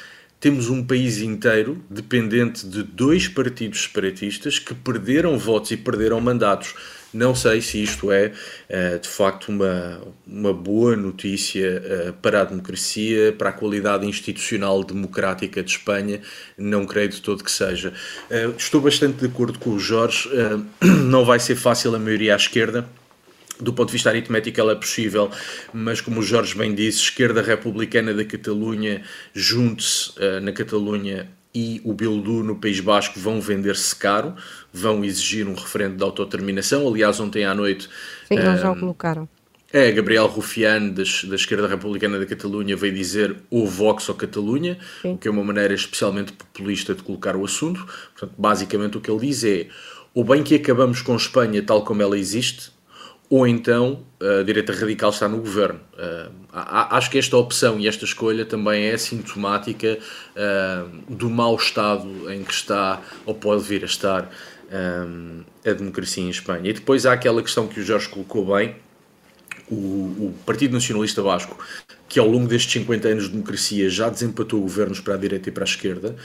temos 0.42 0.68
um 0.68 0.84
país 0.84 1.18
inteiro 1.18 1.80
dependente 1.88 2.66
de 2.66 2.82
dois 2.82 3.28
partidos 3.28 3.82
separatistas 3.82 4.58
que 4.58 4.74
perderam 4.74 5.38
votos 5.38 5.70
e 5.70 5.76
perderam 5.76 6.20
mandatos. 6.20 6.74
Não 7.12 7.34
sei 7.34 7.60
se 7.60 7.82
isto 7.82 8.10
é, 8.10 8.32
eh, 8.68 8.98
de 8.98 9.08
facto, 9.08 9.48
uma, 9.50 10.00
uma 10.26 10.54
boa 10.54 10.96
notícia 10.96 11.82
eh, 11.84 12.12
para 12.22 12.40
a 12.40 12.44
democracia, 12.44 13.34
para 13.36 13.50
a 13.50 13.52
qualidade 13.52 14.06
institucional 14.06 14.82
democrática 14.82 15.62
de 15.62 15.70
Espanha. 15.70 16.22
Não 16.56 16.86
creio 16.86 17.10
de 17.10 17.20
todo 17.20 17.44
que 17.44 17.50
seja. 17.50 17.92
Eh, 18.30 18.50
estou 18.56 18.80
bastante 18.80 19.18
de 19.18 19.26
acordo 19.26 19.58
com 19.58 19.70
o 19.70 19.78
Jorge. 19.78 20.30
Não 20.80 21.24
vai 21.24 21.38
ser 21.38 21.56
fácil 21.56 21.94
a 21.94 21.98
maioria 21.98 22.32
à 22.32 22.36
esquerda 22.36 22.88
do 23.60 23.72
ponto 23.72 23.88
de 23.88 23.92
vista 23.92 24.08
aritmético 24.08 24.60
ela 24.60 24.72
é 24.72 24.74
possível, 24.74 25.30
mas 25.72 26.00
como 26.00 26.18
o 26.18 26.22
Jorge 26.22 26.56
bem 26.56 26.74
disse, 26.74 26.98
esquerda 26.98 27.40
republicana 27.40 28.12
da 28.12 28.24
Catalunha 28.24 29.02
junte-se 29.32 30.14
na 30.42 30.50
Catalunha 30.50 31.28
e 31.54 31.80
o 31.84 31.92
Bildu 31.92 32.42
no 32.42 32.56
País 32.56 32.80
Basco 32.80 33.18
vão 33.18 33.40
vender-se 33.40 33.94
caro, 33.94 34.34
vão 34.72 35.04
exigir 35.04 35.46
um 35.46 35.54
referendo 35.54 35.96
de 35.96 36.02
autodeterminação. 36.02 36.88
Aliás, 36.88 37.20
ontem 37.20 37.44
à 37.44 37.54
noite. 37.54 37.88
Sim, 38.26 38.38
eles 38.38 38.60
já 38.60 38.72
o 38.72 38.78
colocaram. 38.78 39.28
É, 39.72 39.90
Gabriel 39.90 40.26
Rufián, 40.26 40.90
da 40.90 41.02
esquerda 41.34 41.66
republicana 41.66 42.18
da 42.18 42.26
Catalunha, 42.26 42.76
veio 42.76 42.92
dizer 42.92 43.36
o 43.50 43.66
Vox 43.66 44.06
ou 44.10 44.14
Catalunha, 44.14 44.78
Sim. 45.00 45.14
o 45.14 45.18
que 45.18 45.26
é 45.26 45.30
uma 45.30 45.42
maneira 45.42 45.72
especialmente 45.72 46.32
populista 46.32 46.94
de 46.94 47.02
colocar 47.02 47.34
o 47.36 47.44
assunto. 47.44 47.86
Portanto, 48.12 48.34
basicamente 48.36 48.98
o 48.98 49.00
que 49.00 49.10
ele 49.10 49.20
diz 49.20 49.42
é: 49.44 49.68
ou 50.12 50.24
bem 50.24 50.42
que 50.42 50.54
acabamos 50.54 51.00
com 51.00 51.16
Espanha 51.16 51.62
tal 51.62 51.84
como 51.84 52.02
ela 52.02 52.18
existe, 52.18 52.70
ou 53.32 53.46
então 53.46 54.04
a 54.20 54.42
direita 54.42 54.74
radical 54.74 55.08
está 55.08 55.26
no 55.26 55.38
governo. 55.38 55.80
Uh, 55.94 56.30
acho 56.52 57.10
que 57.10 57.16
esta 57.16 57.34
opção 57.34 57.80
e 57.80 57.88
esta 57.88 58.04
escolha 58.04 58.44
também 58.44 58.84
é 58.84 58.98
sintomática 58.98 59.98
uh, 60.36 61.14
do 61.14 61.30
mau 61.30 61.56
estado 61.56 62.30
em 62.30 62.44
que 62.44 62.52
está, 62.52 63.00
ou 63.24 63.34
pode 63.34 63.62
vir 63.62 63.84
a 63.84 63.86
estar, 63.86 64.30
um, 64.70 65.40
a 65.64 65.72
democracia 65.72 66.22
em 66.22 66.28
Espanha. 66.28 66.68
E 66.68 66.74
depois 66.74 67.06
há 67.06 67.14
aquela 67.14 67.42
questão 67.42 67.66
que 67.66 67.80
o 67.80 67.82
Jorge 67.82 68.06
colocou 68.10 68.54
bem, 68.54 68.76
o, 69.70 70.34
Partido 70.44 70.74
Nacionalista 70.74 71.22
Basco, 71.22 71.56
que 72.06 72.20
ao 72.20 72.28
longo 72.28 72.46
destes 72.46 72.70
50 72.70 73.08
anos 73.08 73.24
de 73.24 73.30
democracia 73.30 73.88
já 73.88 74.10
desempatou 74.10 74.60
governos 74.60 75.00
para 75.00 75.14
a 75.14 75.16
direita 75.16 75.48
e 75.48 75.52
para 75.52 75.62
a 75.62 75.64
esquerda, 75.64 76.16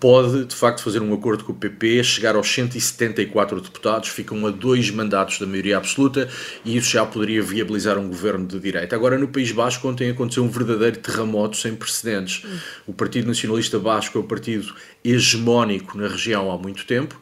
pode 0.00 0.46
de 0.46 0.54
facto 0.54 0.82
fazer 0.82 1.02
um 1.02 1.12
acordo 1.12 1.44
com 1.44 1.52
o 1.52 1.54
PP, 1.54 2.02
chegar 2.02 2.36
aos 2.36 2.48
174 2.48 3.60
deputados, 3.60 4.08
ficam 4.08 4.46
a 4.46 4.50
dois 4.50 4.90
mandatos 4.90 5.38
da 5.38 5.46
maioria 5.46 5.76
absoluta 5.76 6.28
e 6.64 6.76
isso 6.76 6.90
já 6.90 7.04
poderia 7.04 7.42
viabilizar 7.42 7.98
um 7.98 8.08
governo 8.08 8.46
de 8.46 8.58
direita. 8.58 8.96
Agora, 8.96 9.18
no 9.18 9.28
País 9.28 9.52
Basco, 9.52 9.86
ontem 9.88 10.10
aconteceu 10.10 10.42
um 10.42 10.48
verdadeiro 10.48 10.98
terremoto 10.98 11.56
sem 11.56 11.74
precedentes. 11.74 12.44
O 12.86 12.94
Partido 12.94 13.26
Nacionalista 13.28 13.78
Basco 13.78 14.16
é 14.16 14.20
o 14.20 14.24
partido 14.24 14.74
hegemónico 15.04 15.98
na 15.98 16.08
região 16.08 16.50
há 16.50 16.56
muito 16.56 16.86
tempo 16.86 17.20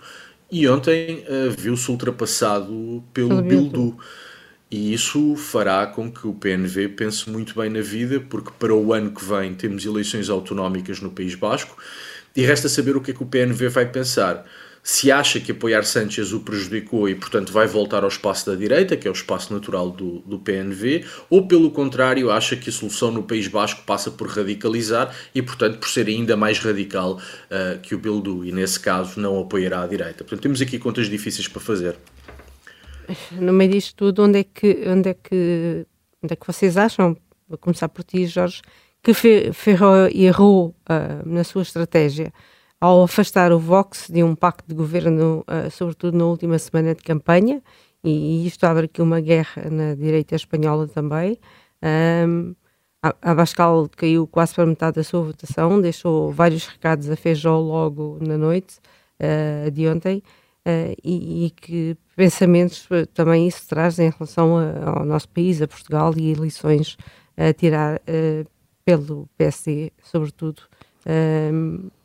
e 0.50 0.68
ontem 0.68 1.24
uh, 1.28 1.50
viu-se 1.50 1.90
ultrapassado 1.90 3.02
pelo 3.12 3.42
Bildu. 3.42 3.98
E 4.74 4.92
isso 4.92 5.36
fará 5.36 5.86
com 5.86 6.10
que 6.10 6.26
o 6.26 6.34
PNV 6.34 6.88
pense 6.88 7.30
muito 7.30 7.54
bem 7.54 7.70
na 7.70 7.80
vida, 7.80 8.18
porque 8.18 8.50
para 8.58 8.74
o 8.74 8.92
ano 8.92 9.12
que 9.12 9.24
vem 9.24 9.54
temos 9.54 9.86
eleições 9.86 10.28
autonómicas 10.28 11.00
no 11.00 11.12
País 11.12 11.36
Basco 11.36 11.78
e 12.34 12.42
resta 12.42 12.68
saber 12.68 12.96
o 12.96 13.00
que 13.00 13.12
é 13.12 13.14
que 13.14 13.22
o 13.22 13.26
PNV 13.26 13.68
vai 13.68 13.86
pensar. 13.86 14.44
Se 14.82 15.12
acha 15.12 15.38
que 15.38 15.52
apoiar 15.52 15.84
Sánchez 15.84 16.32
o 16.32 16.40
prejudicou 16.40 17.08
e, 17.08 17.14
portanto, 17.14 17.52
vai 17.52 17.68
voltar 17.68 18.02
ao 18.02 18.08
espaço 18.08 18.50
da 18.50 18.56
direita, 18.56 18.96
que 18.96 19.06
é 19.06 19.10
o 19.12 19.14
espaço 19.14 19.54
natural 19.54 19.92
do, 19.92 20.18
do 20.26 20.40
PNV, 20.40 21.04
ou, 21.30 21.46
pelo 21.46 21.70
contrário, 21.70 22.32
acha 22.32 22.56
que 22.56 22.68
a 22.68 22.72
solução 22.72 23.12
no 23.12 23.22
País 23.22 23.46
Basco 23.46 23.84
passa 23.86 24.10
por 24.10 24.26
radicalizar 24.26 25.14
e, 25.32 25.40
portanto, 25.40 25.78
por 25.78 25.88
ser 25.88 26.08
ainda 26.08 26.36
mais 26.36 26.58
radical 26.58 27.12
uh, 27.12 27.78
que 27.80 27.94
o 27.94 27.98
Bildu, 27.98 28.44
e 28.44 28.50
nesse 28.50 28.80
caso 28.80 29.20
não 29.20 29.38
apoiará 29.38 29.82
a 29.82 29.86
direita. 29.86 30.24
Portanto, 30.24 30.42
temos 30.42 30.60
aqui 30.60 30.80
contas 30.80 31.08
difíceis 31.08 31.46
para 31.46 31.60
fazer 31.60 31.96
no 33.32 33.52
meio 33.52 33.70
disto 33.70 33.96
tudo, 33.96 34.24
onde 34.24 34.40
é 34.40 34.44
que, 34.44 34.84
onde 34.88 35.10
é 35.10 35.14
que, 35.14 35.86
onde 36.22 36.32
é 36.32 36.36
que 36.36 36.46
vocês 36.46 36.76
acham, 36.76 37.16
vou 37.48 37.58
começar 37.58 37.88
por 37.88 38.04
ti, 38.04 38.26
Jorge, 38.26 38.62
que 39.02 39.12
Ferro 39.52 40.06
errou 40.14 40.74
uh, 40.88 41.28
na 41.28 41.44
sua 41.44 41.62
estratégia 41.62 42.32
ao 42.80 43.02
afastar 43.02 43.52
o 43.52 43.58
Vox 43.58 44.08
de 44.10 44.22
um 44.22 44.34
pacto 44.34 44.68
de 44.68 44.74
governo, 44.74 45.44
uh, 45.48 45.70
sobretudo 45.70 46.16
na 46.16 46.24
última 46.24 46.58
semana 46.58 46.94
de 46.94 47.02
campanha, 47.02 47.62
e, 48.02 48.46
isto 48.46 48.64
abre 48.64 48.84
aqui 48.84 49.00
uma 49.00 49.20
guerra 49.20 49.70
na 49.70 49.94
direita 49.94 50.34
espanhola 50.36 50.86
também. 50.86 51.38
Um, 51.82 52.54
a 53.02 53.14
Abascal 53.32 53.88
caiu 53.96 54.26
quase 54.26 54.54
para 54.54 54.66
metade 54.66 54.96
da 54.96 55.04
sua 55.04 55.22
votação, 55.22 55.80
deixou 55.80 56.30
vários 56.30 56.66
recados 56.66 57.08
a 57.10 57.16
Feijó 57.16 57.58
logo 57.58 58.18
na 58.20 58.36
noite 58.36 58.78
uh, 59.20 59.70
de 59.70 59.88
ontem. 59.88 60.22
uh, 60.66 60.94
e, 61.02 61.46
e, 61.46 61.50
que 61.50 61.96
pensamentos 62.16 62.86
uh, 62.90 63.06
também 63.06 63.46
isso 63.48 63.66
traz 63.68 63.98
em 63.98 64.10
relação 64.10 64.56
a, 64.56 64.98
ao 64.98 65.04
nosso 65.04 65.28
país, 65.28 65.60
a 65.60 65.68
Portugal 65.68 66.12
e 66.16 66.32
lições 66.34 66.96
a 67.36 67.52
tirar 67.52 67.96
uh, 67.96 68.48
pelo 68.84 69.28
PSD, 69.36 69.92
sobretudo 70.02 70.62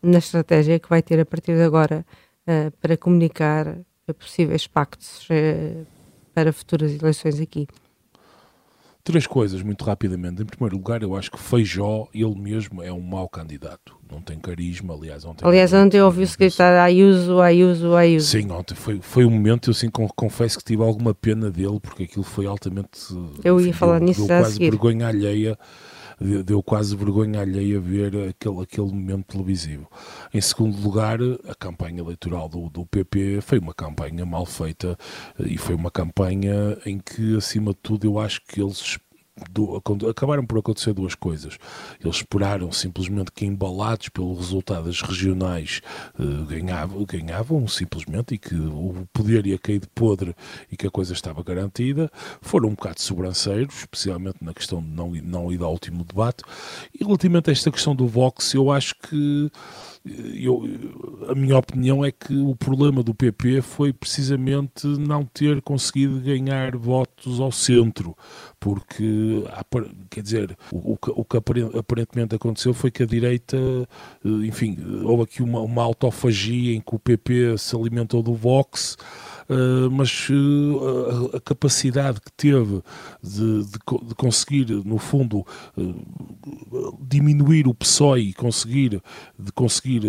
na 0.03 0.17
estratégia 0.17 0.77
que 0.77 0.89
vai 0.89 1.01
ter 1.01 1.21
a 1.21 1.25
partir 1.25 1.55
de 1.55 1.61
agora 1.61 2.05
para 2.81 2.97
comunicar 2.97 3.77
possíveis 4.17 4.67
pactos 4.67 5.25
para 6.33 6.51
futuras 6.51 6.93
eleições 6.93 7.39
aqui. 7.39 7.65
Três 9.03 9.25
coisas, 9.25 9.61
muito 9.61 9.83
rapidamente. 9.85 10.41
Em 10.41 10.45
primeiro 10.45 10.75
lugar, 10.75 11.01
eu 11.01 11.15
acho 11.15 11.31
que 11.31 11.39
Feijó, 11.39 12.07
ele 12.13 12.35
mesmo, 12.35 12.83
é 12.83 12.91
um 12.91 13.01
mau 13.01 13.27
candidato. 13.27 13.95
Não 14.11 14.21
tem 14.21 14.37
carisma, 14.37 14.93
aliás, 14.93 15.23
ontem... 15.25 15.45
Aliás, 15.47 15.73
ontem 15.73 16.01
ouvi-se 16.01 16.37
gritar 16.37 16.77
Ayuso, 16.83 17.39
Ayuso, 17.39 17.95
Ayuso. 17.95 18.27
Sim, 18.27 18.51
ontem 18.51 18.75
foi, 18.75 18.99
foi 19.01 19.25
um 19.25 19.29
momento, 19.29 19.69
eu 19.69 19.71
assim, 19.71 19.89
confesso 19.89 20.57
que 20.57 20.63
tive 20.63 20.83
alguma 20.83 21.13
pena 21.13 21.49
dele, 21.49 21.79
porque 21.79 22.03
aquilo 22.03 22.23
foi 22.23 22.45
altamente... 22.45 22.99
Eu 23.43 23.59
ia 23.61 23.73
falar 23.73 23.99
nisso 23.99 24.27
deu 24.27 24.39
quase 24.39 24.53
seguir. 24.53 24.71
vergonha 24.71 25.07
alheia 25.07 25.57
deu 26.19 26.61
quase 26.61 26.95
vergonha 26.95 27.41
alheia 27.41 27.79
ver 27.79 28.29
aquele, 28.29 28.61
aquele 28.61 28.87
momento 28.87 29.33
televisivo. 29.33 29.89
Em 30.33 30.41
segundo 30.41 30.79
lugar, 30.81 31.19
a 31.47 31.55
campanha 31.55 32.01
eleitoral 32.01 32.49
do, 32.49 32.69
do 32.69 32.85
PP 32.85 33.39
foi 33.41 33.59
uma 33.59 33.73
campanha 33.73 34.25
mal 34.25 34.45
feita 34.45 34.97
e 35.39 35.57
foi 35.57 35.75
uma 35.75 35.91
campanha 35.91 36.77
em 36.85 36.99
que, 36.99 37.37
acima 37.37 37.71
de 37.71 37.79
tudo, 37.81 38.05
eu 38.05 38.19
acho 38.19 38.41
que 38.45 38.61
eles 38.61 38.99
do, 39.49 39.81
acabaram 40.09 40.45
por 40.45 40.59
acontecer 40.59 40.93
duas 40.93 41.15
coisas. 41.15 41.57
Eles 41.99 42.17
esperaram 42.17 42.71
simplesmente 42.71 43.31
que, 43.31 43.45
embalados 43.45 44.09
pelo 44.09 44.35
resultado 44.35 44.85
das 44.85 45.01
regionais, 45.01 45.81
uh, 46.19 46.45
ganhavam, 46.45 47.05
ganhavam 47.05 47.67
simplesmente 47.67 48.35
e 48.35 48.37
que 48.37 48.55
o 48.55 49.07
poder 49.13 49.45
ia 49.45 49.57
cair 49.57 49.79
de 49.79 49.87
podre 49.87 50.35
e 50.71 50.77
que 50.77 50.87
a 50.87 50.91
coisa 50.91 51.13
estava 51.13 51.43
garantida. 51.43 52.11
Foram 52.41 52.69
um 52.69 52.75
bocado 52.75 53.01
sobranceiros, 53.01 53.79
especialmente 53.79 54.37
na 54.41 54.53
questão 54.53 54.81
de 54.81 54.89
não, 54.89 55.11
não 55.11 55.51
ir 55.51 55.61
ao 55.61 55.71
último 55.71 56.03
debate. 56.03 56.43
E 56.93 57.03
relativamente 57.03 57.49
a 57.49 57.53
esta 57.53 57.71
questão 57.71 57.95
do 57.95 58.07
Vox, 58.07 58.53
eu 58.53 58.71
acho 58.71 58.95
que 58.95 59.51
eu, 60.05 60.63
a 61.27 61.35
minha 61.35 61.57
opinião 61.57 62.03
é 62.03 62.11
que 62.11 62.35
o 62.35 62.55
problema 62.55 63.03
do 63.03 63.13
PP 63.13 63.61
foi 63.61 63.91
precisamente 63.91 64.87
não 64.87 65.25
ter 65.25 65.61
conseguido 65.61 66.19
ganhar 66.21 66.75
votos 66.77 67.39
ao 67.39 67.51
centro, 67.51 68.15
porque, 68.59 69.43
quer 70.09 70.21
dizer, 70.21 70.57
o, 70.71 70.97
o 71.07 71.25
que 71.25 71.37
aparentemente 71.77 72.35
aconteceu 72.35 72.73
foi 72.73 72.89
que 72.89 73.03
a 73.03 73.05
direita, 73.05 73.57
enfim, 74.23 74.77
houve 75.03 75.23
aqui 75.23 75.43
uma, 75.43 75.59
uma 75.59 75.83
autofagia 75.83 76.75
em 76.75 76.81
que 76.81 76.95
o 76.95 76.99
PP 76.99 77.57
se 77.57 77.75
alimentou 77.75 78.23
do 78.23 78.33
Vox 78.33 78.97
mas 79.91 80.29
uh, 80.29 81.37
a, 81.37 81.41
capacidade 81.41 82.21
que 82.21 82.31
teve 82.31 82.83
de, 83.21 83.63
de, 83.63 84.07
de 84.07 84.15
conseguir, 84.15 84.69
no 84.85 84.97
fundo, 84.97 85.45
uh, 85.75 86.97
diminuir 86.99 87.67
o 87.67 87.73
PSOE 87.73 88.29
e 88.29 88.33
conseguir, 88.33 89.01
de 89.37 89.51
conseguir 89.51 90.01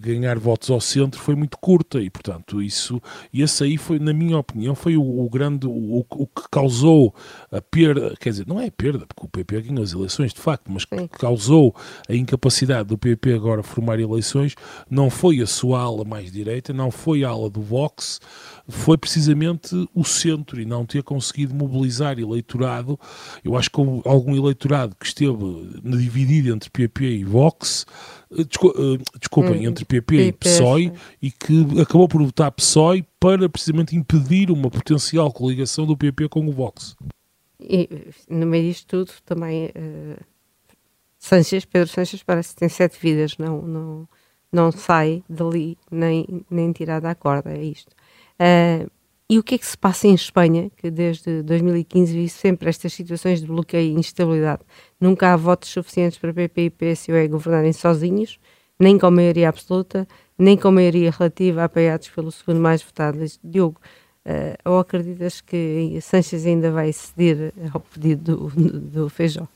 ganhar 0.00 0.38
votos 0.38 0.70
ao 0.70 0.80
centro 0.80 1.20
foi 1.20 1.34
muito 1.34 1.58
curta 1.58 2.00
e, 2.00 2.10
portanto, 2.10 2.62
isso, 2.62 3.00
e 3.32 3.42
esse 3.42 3.64
aí 3.64 3.76
foi, 3.76 3.98
na 3.98 4.12
minha 4.12 4.38
opinião, 4.38 4.74
foi 4.74 4.96
o, 4.96 5.24
o 5.24 5.28
grande, 5.30 5.66
o, 5.66 6.04
o, 6.10 6.26
que 6.26 6.42
causou 6.50 7.14
a 7.50 7.60
perda, 7.60 8.14
quer 8.20 8.30
dizer, 8.30 8.46
não 8.46 8.60
é 8.60 8.70
perda, 8.70 9.06
porque 9.06 9.24
o 9.24 9.28
PP 9.28 9.62
ganhou 9.62 9.82
as 9.82 9.92
eleições 9.92 10.32
de 10.32 10.40
facto, 10.40 10.70
mas 10.70 10.84
que 10.84 11.08
causou 11.08 11.74
a 12.08 12.14
incapacidade 12.14 12.88
do 12.88 12.98
PP 12.98 13.34
agora 13.34 13.62
formar 13.62 13.98
eleições, 13.98 14.54
não 14.90 15.10
foi 15.10 15.40
a 15.40 15.46
sua 15.46 15.80
ala 15.80 16.04
mais 16.04 16.30
direita, 16.30 16.72
não 16.72 16.90
foi 16.90 17.24
a 17.24 17.28
ala 17.28 17.48
do 17.48 17.60
Vox, 17.60 18.20
foi 18.68 18.98
precisamente 18.98 19.74
o 19.94 20.04
centro 20.04 20.60
e 20.60 20.64
não 20.66 20.84
ter 20.84 21.02
conseguido 21.02 21.54
mobilizar 21.54 22.18
eleitorado. 22.18 23.00
Eu 23.42 23.56
acho 23.56 23.70
que 23.70 23.80
algum 24.04 24.36
eleitorado 24.36 24.94
que 24.94 25.06
esteve 25.06 25.36
dividido 25.82 26.54
entre 26.54 26.68
PP 26.68 27.04
e 27.04 27.24
Vox, 27.24 27.86
eh, 28.30 28.42
eh, 28.42 28.98
desculpem, 29.18 29.66
hum, 29.66 29.70
entre 29.70 29.84
PP 29.86 30.16
e 30.16 30.32
PSOE, 30.32 30.92
e 31.20 31.30
que 31.30 31.80
acabou 31.80 32.06
por 32.06 32.22
votar 32.22 32.52
PSOE 32.52 33.04
para 33.18 33.48
precisamente 33.48 33.96
impedir 33.96 34.50
uma 34.50 34.70
potencial 34.70 35.32
coligação 35.32 35.86
do 35.86 35.96
PP 35.96 36.28
com 36.28 36.46
o 36.46 36.52
Vox. 36.52 36.94
E 37.60 37.88
no 38.28 38.46
meio 38.46 38.68
disto 38.68 38.86
tudo 38.86 39.12
também 39.24 39.66
uh, 39.66 40.22
Sanches, 41.18 41.64
Pedro 41.64 41.88
Sanches 41.88 42.22
parece 42.22 42.50
que 42.50 42.60
tem 42.60 42.68
sete 42.68 42.98
vidas, 43.00 43.36
não, 43.38 43.62
não, 43.62 44.08
não 44.52 44.70
sai 44.70 45.24
dali 45.28 45.76
nem, 45.90 46.44
nem 46.50 46.70
tirado 46.70 47.06
à 47.06 47.14
corda, 47.14 47.50
é 47.50 47.62
isto. 47.62 47.97
Uh, 48.40 48.90
e 49.30 49.38
o 49.38 49.42
que 49.42 49.56
é 49.56 49.58
que 49.58 49.66
se 49.66 49.76
passa 49.76 50.06
em 50.08 50.14
Espanha, 50.14 50.70
que 50.76 50.90
desde 50.90 51.42
2015 51.42 52.14
vive 52.14 52.28
sempre 52.30 52.70
estas 52.70 52.94
situações 52.94 53.42
de 53.42 53.46
bloqueio 53.46 53.94
e 53.94 54.00
instabilidade? 54.00 54.62
Nunca 54.98 55.32
há 55.32 55.36
votos 55.36 55.68
suficientes 55.68 56.18
para 56.18 56.32
PP 56.32 56.62
e 56.62 56.70
PSOE 56.70 57.28
governarem 57.28 57.74
sozinhos, 57.74 58.38
nem 58.80 58.98
com 58.98 59.10
maioria 59.10 59.50
absoluta, 59.50 60.08
nem 60.38 60.56
com 60.56 60.70
maioria 60.70 61.10
relativa, 61.10 61.64
apoiados 61.64 62.08
pelo 62.08 62.32
segundo 62.32 62.58
mais 62.58 62.82
votado. 62.82 63.18
Diogo, 63.44 63.78
uh, 64.24 64.70
ou 64.70 64.78
acreditas 64.78 65.42
que 65.42 65.98
Sanches 66.00 66.46
ainda 66.46 66.70
vai 66.70 66.90
ceder 66.92 67.52
ao 67.74 67.80
pedido 67.80 68.48
do, 68.48 68.80
do 68.80 69.08
Feijó? 69.10 69.46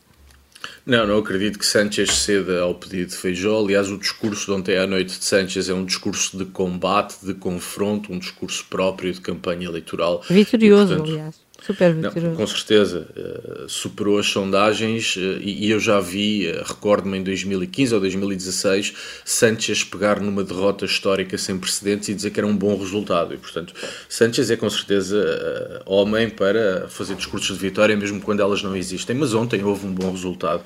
Não, 0.85 1.07
não 1.07 1.19
acredito 1.19 1.59
que 1.59 1.67
Sanchez 1.67 2.11
ceda 2.11 2.61
ao 2.61 2.75
pedido 2.75 3.11
de 3.11 3.17
Feijó. 3.17 3.63
Aliás, 3.63 3.91
o 3.91 3.99
discurso 3.99 4.47
de 4.47 4.53
ontem 4.53 4.77
à 4.77 4.87
noite 4.87 5.19
de 5.19 5.25
Sanchez 5.25 5.69
é 5.69 5.75
um 5.75 5.85
discurso 5.85 6.37
de 6.37 6.45
combate, 6.45 7.17
de 7.25 7.35
confronto, 7.35 8.13
um 8.13 8.19
discurso 8.19 8.65
próprio 8.69 9.13
de 9.13 9.21
campanha 9.21 9.67
eleitoral. 9.67 10.23
Vitorioso, 10.29 10.95
e, 10.95 10.97
portanto, 10.97 11.11
aliás. 11.11 11.42
Super 11.65 11.95
Não, 11.95 12.11
com 12.35 12.45
certeza, 12.45 13.07
uh, 13.17 13.69
superou 13.69 14.19
as 14.19 14.27
sondagens 14.27 15.15
uh, 15.15 15.39
e, 15.41 15.71
eu 15.71 15.79
já 15.79 16.01
vi, 16.01 16.51
uh, 16.51 16.65
recordo-me 16.67 17.19
em 17.19 17.23
2015 17.23 17.95
ou 17.95 18.01
2016, 18.01 18.93
Sanchez 19.25 19.85
pegar 19.85 20.19
numa 20.19 20.43
derrota 20.43 20.85
histórica 20.85 21.39
sem 21.39 21.57
precedentes 21.57 22.09
e 22.09 22.15
dizer 22.15 22.31
que 22.31 22.41
era 22.41 22.47
um 22.49 22.57
bom 22.57 22.77
resultado. 22.77 23.33
E, 23.33 23.37
portanto, 23.37 23.75
Sanchez 24.09 24.51
é 24.51 24.57
com 24.57 24.69
certeza 24.69 25.83
homem 25.87 26.29
para 26.29 26.89
fazer 26.89 27.15
discursos 27.15 27.57
de 27.57 27.63
vitória, 27.63 27.97
mesmo 27.97 28.21
quando 28.21 28.41
elas 28.41 28.61
não 28.61 28.75
existem. 28.75 29.15
Mas 29.15 29.33
ontem 29.33 29.63
houve 29.63 29.87
um 29.87 29.93
bom 29.93 30.11
resultado. 30.11 30.65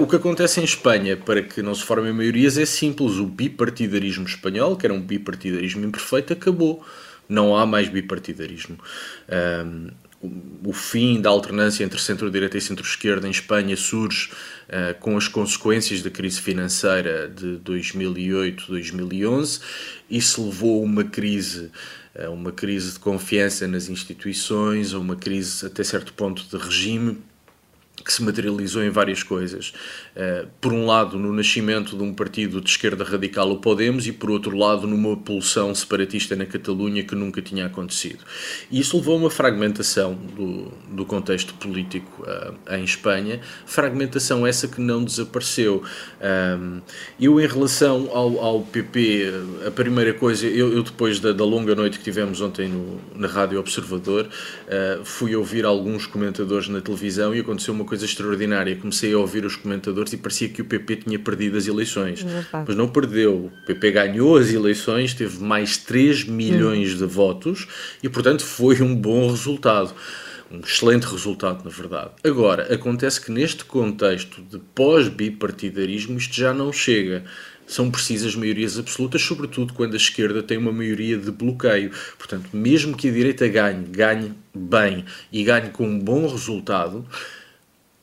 o 0.00 0.06
que 0.06 0.14
acontece 0.14 0.60
em 0.60 0.64
Espanha, 0.64 1.16
para 1.16 1.42
que 1.42 1.62
não 1.62 1.74
se 1.74 1.82
formem 1.82 2.12
maiorias, 2.12 2.56
é 2.56 2.64
simples. 2.64 3.16
O 3.16 3.26
bipartidarismo 3.26 4.26
espanhol, 4.26 4.76
que 4.76 4.86
era 4.86 4.94
um 4.94 5.00
bipartidarismo 5.00 5.84
imperfeito, 5.84 6.32
acabou. 6.32 6.84
Não 7.28 7.56
há 7.56 7.66
mais 7.66 7.88
bipartidarismo. 7.88 8.78
Um, 9.28 9.88
o 10.20 10.72
fim 10.72 11.20
da 11.20 11.30
alternância 11.30 11.84
entre 11.84 12.00
centro-direita 12.00 12.58
e 12.58 12.60
centro-esquerda 12.60 13.28
em 13.28 13.30
Espanha 13.30 13.76
surge 13.76 14.30
uh, 14.68 14.94
com 14.98 15.16
as 15.16 15.28
consequências 15.28 16.02
da 16.02 16.10
crise 16.10 16.40
financeira 16.40 17.28
de 17.28 17.60
2008-2011. 17.64 19.60
Isso 20.10 20.44
levou 20.44 20.82
a 20.82 20.84
uma 20.84 21.04
crise, 21.04 21.70
uma 22.32 22.50
crise 22.50 22.94
de 22.94 22.98
confiança 22.98 23.68
nas 23.68 23.88
instituições, 23.88 24.92
uma 24.92 25.14
crise 25.14 25.64
até 25.66 25.84
certo 25.84 26.12
ponto 26.12 26.44
de 26.48 26.56
regime 26.56 27.18
que 28.08 28.14
se 28.14 28.22
materializou 28.22 28.82
em 28.82 28.88
várias 28.88 29.22
coisas. 29.22 29.74
Uh, 30.16 30.48
por 30.62 30.72
um 30.72 30.86
lado, 30.86 31.18
no 31.18 31.30
nascimento 31.30 31.94
de 31.94 32.02
um 32.02 32.14
partido 32.14 32.58
de 32.58 32.70
esquerda 32.70 33.04
radical, 33.04 33.50
o 33.50 33.58
Podemos, 33.58 34.06
e 34.06 34.12
por 34.12 34.30
outro 34.30 34.56
lado, 34.56 34.86
numa 34.86 35.14
pulsão 35.14 35.74
separatista 35.74 36.34
na 36.34 36.46
Catalunha 36.46 37.04
que 37.04 37.14
nunca 37.14 37.42
tinha 37.42 37.66
acontecido. 37.66 38.24
E 38.70 38.80
isso 38.80 38.96
levou 38.96 39.16
a 39.16 39.18
uma 39.18 39.30
fragmentação 39.30 40.14
do, 40.14 40.72
do 40.90 41.04
contexto 41.04 41.52
político 41.52 42.22
uh, 42.22 42.74
em 42.74 42.82
Espanha, 42.82 43.40
fragmentação 43.66 44.46
essa 44.46 44.66
que 44.66 44.80
não 44.80 45.04
desapareceu. 45.04 45.82
Um, 46.58 46.80
eu, 47.20 47.38
em 47.38 47.46
relação 47.46 48.08
ao, 48.14 48.38
ao 48.38 48.62
PP, 48.62 49.30
a 49.66 49.70
primeira 49.70 50.14
coisa, 50.14 50.46
eu, 50.46 50.72
eu 50.72 50.82
depois 50.82 51.20
da, 51.20 51.32
da, 51.32 51.44
longa 51.44 51.74
noite 51.74 51.98
que 51.98 52.04
tivemos 52.04 52.40
ontem 52.40 52.68
no, 52.68 52.98
na 53.14 53.28
Rádio 53.28 53.60
Observador, 53.60 54.26
fui 55.04 55.36
ouvir 55.36 55.66
alguns 55.66 56.06
comentadores 56.06 56.68
na 56.68 56.80
televisão 56.80 57.34
e 57.34 57.40
aconteceu 57.40 57.74
uma 57.74 57.84
coisa 57.84 57.97
extraordinária. 58.02 58.76
Comecei 58.76 59.12
a 59.12 59.18
ouvir 59.18 59.44
os 59.44 59.56
comentadores 59.56 60.12
e 60.12 60.16
parecia 60.16 60.48
que 60.48 60.62
o 60.62 60.64
PP 60.64 60.96
tinha 60.96 61.18
perdido 61.18 61.56
as 61.56 61.66
eleições. 61.66 62.24
Mas 62.66 62.76
não 62.76 62.88
perdeu. 62.88 63.46
O 63.46 63.66
PP 63.66 63.90
ganhou 63.92 64.36
as 64.36 64.52
eleições, 64.52 65.14
teve 65.14 65.42
mais 65.42 65.76
3 65.76 66.24
milhões 66.24 66.94
hum. 66.94 66.98
de 66.98 67.04
votos 67.04 67.66
e, 68.02 68.08
portanto, 68.08 68.44
foi 68.44 68.80
um 68.82 68.94
bom 68.94 69.30
resultado. 69.30 69.94
Um 70.50 70.60
excelente 70.60 71.04
resultado, 71.04 71.62
na 71.62 71.70
verdade. 71.70 72.10
Agora, 72.24 72.72
acontece 72.72 73.20
que 73.20 73.30
neste 73.30 73.64
contexto 73.66 74.40
de 74.42 74.58
pós-bipartidarismo 74.74 76.16
isto 76.16 76.34
já 76.34 76.54
não 76.54 76.72
chega 76.72 77.24
são 77.68 77.90
precisas 77.90 78.34
maiorias 78.34 78.78
absolutas, 78.78 79.20
sobretudo 79.20 79.74
quando 79.74 79.92
a 79.92 79.98
esquerda 79.98 80.42
tem 80.42 80.56
uma 80.56 80.72
maioria 80.72 81.18
de 81.18 81.30
bloqueio. 81.30 81.92
Portanto, 82.16 82.48
mesmo 82.52 82.96
que 82.96 83.08
a 83.08 83.12
direita 83.12 83.46
ganhe, 83.46 83.84
ganhe 83.84 84.32
bem 84.54 85.04
e 85.30 85.44
ganhe 85.44 85.68
com 85.68 85.86
um 85.86 85.98
bom 85.98 86.26
resultado, 86.26 87.06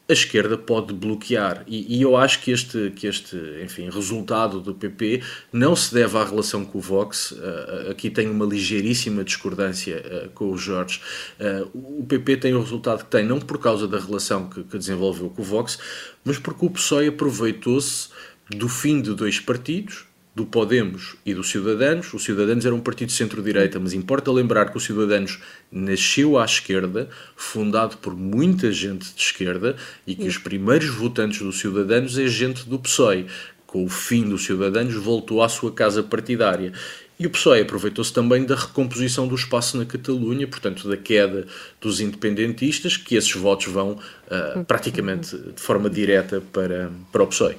a 0.07 0.13
esquerda 0.13 0.57
pode 0.57 0.93
bloquear. 0.93 1.63
E, 1.65 1.97
e, 1.97 2.01
eu 2.01 2.15
acho 2.15 2.41
que 2.41 2.51
este, 2.51 2.91
que 2.95 3.07
este 3.07 3.35
enfim, 3.63 3.89
resultado 3.89 4.61
do 4.61 4.73
PP 4.73 5.23
não 5.51 5.75
se 5.75 5.93
deve 5.93 6.17
à 6.17 6.23
relação 6.23 6.63
com 6.63 6.77
o 6.77 6.81
Vox. 6.81 7.31
Uh, 7.31 7.89
aqui 7.89 8.09
tem 8.09 8.29
uma 8.29 8.45
ligeiríssima 8.45 9.23
discordância 9.23 10.03
uh, 10.05 10.29
com 10.29 10.51
o 10.51 10.57
Jorge. 10.57 11.01
Uh, 11.39 12.01
o 12.01 12.05
PP 12.05 12.37
tem 12.37 12.53
o 12.53 12.61
resultado 12.61 13.03
que 13.03 13.09
tem, 13.09 13.25
não 13.25 13.39
por 13.39 13.57
causa 13.57 13.87
da 13.87 13.99
relação 13.99 14.47
que, 14.47 14.63
que 14.63 14.77
desenvolveu 14.77 15.29
com 15.29 15.41
o 15.41 15.45
Vox, 15.45 15.79
mas 16.23 16.37
porque 16.37 16.65
o 16.65 16.69
PSOE 16.69 17.07
aproveitou-se 17.07 18.09
do 18.49 18.69
fim 18.69 19.01
de 19.01 19.13
dois 19.13 19.39
partidos, 19.39 20.05
do 20.35 20.45
Podemos 20.45 21.15
e 21.25 21.33
do 21.33 21.43
Ciudadanos. 21.43 22.13
O 22.13 22.19
Ciudadanos 22.19 22.65
era 22.65 22.75
um 22.75 22.81
partido 22.81 23.07
de 23.07 23.13
centro-direita, 23.13 23.79
mas 23.79 23.93
importa 23.93 24.31
lembrar 24.31 24.69
que 24.69 24.77
o 24.77 24.81
Ciudadanos 24.81 25.39
nasceu 25.71 26.37
à 26.37 26.43
esquerda, 26.43 27.09
fundado 27.37 27.97
por 27.97 28.13
muita 28.13 28.69
gente 28.71 29.13
de 29.13 29.21
esquerda, 29.21 29.77
e 30.05 30.13
que 30.13 30.27
os 30.27 30.37
primeiros 30.37 30.89
votantes 30.89 31.39
do 31.39 31.53
Ciudadanos 31.53 32.17
é 32.17 32.27
gente 32.27 32.67
do 32.67 32.77
PSOE. 32.77 33.27
Com 33.65 33.85
o 33.85 33.89
fim 33.89 34.27
do 34.27 34.37
Ciudadanos, 34.37 34.95
voltou 34.95 35.41
à 35.41 35.47
sua 35.47 35.71
casa 35.71 36.03
partidária. 36.03 36.73
E 37.17 37.25
o 37.25 37.29
PSOE 37.29 37.61
aproveitou-se 37.61 38.11
também 38.11 38.43
da 38.45 38.55
recomposição 38.55 39.25
do 39.25 39.35
espaço 39.35 39.77
na 39.77 39.85
Catalunha, 39.85 40.45
portanto, 40.45 40.87
da 40.89 40.97
queda 40.97 41.47
dos 41.79 42.01
independentistas, 42.01 42.97
que 42.97 43.15
esses 43.15 43.33
votos 43.33 43.67
vão 43.67 43.91
uh, 43.93 44.65
praticamente 44.65 45.37
de 45.37 45.61
forma 45.61 45.89
direta 45.89 46.43
para, 46.51 46.91
para 47.13 47.23
o 47.23 47.27
PSOE. 47.27 47.55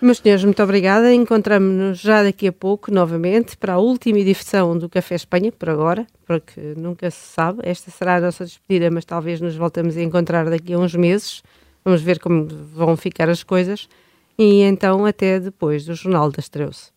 Meus 0.00 0.18
senhores, 0.18 0.44
muito 0.44 0.62
obrigada. 0.62 1.12
Encontramos-nos 1.12 2.00
já 2.00 2.22
daqui 2.22 2.46
a 2.46 2.52
pouco, 2.52 2.92
novamente, 2.92 3.56
para 3.56 3.74
a 3.74 3.78
última 3.78 4.18
edição 4.18 4.76
do 4.76 4.90
Café 4.90 5.14
Espanha, 5.14 5.50
por 5.50 5.70
agora, 5.70 6.06
porque 6.26 6.74
nunca 6.76 7.10
se 7.10 7.26
sabe. 7.32 7.60
Esta 7.62 7.90
será 7.90 8.16
a 8.16 8.20
nossa 8.20 8.44
despedida, 8.44 8.90
mas 8.90 9.06
talvez 9.06 9.40
nos 9.40 9.56
voltemos 9.56 9.96
a 9.96 10.02
encontrar 10.02 10.50
daqui 10.50 10.74
a 10.74 10.78
uns 10.78 10.94
meses. 10.94 11.42
Vamos 11.82 12.02
ver 12.02 12.18
como 12.18 12.46
vão 12.46 12.96
ficar 12.96 13.30
as 13.30 13.42
coisas. 13.42 13.88
E 14.38 14.60
então, 14.62 15.06
até 15.06 15.40
depois 15.40 15.86
do 15.86 15.94
Jornal 15.94 16.30
das 16.30 16.48
Treuze. 16.48 16.90